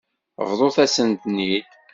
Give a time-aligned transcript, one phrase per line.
[0.49, 1.69] Bḍut-asen-ten-id.